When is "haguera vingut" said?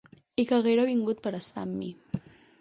0.57-1.21